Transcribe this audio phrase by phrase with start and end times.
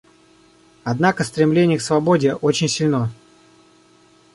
[0.83, 3.11] Однако стремление к свободе очень сильно.